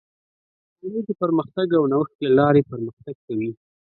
نړۍ 0.81 1.01
د 1.07 1.11
پرمختګ 1.21 1.67
او 1.77 1.83
نوښت 1.91 2.15
له 2.23 2.29
لارې 2.39 2.61
پرمختګ 2.71 3.15
کوي. 3.25 3.51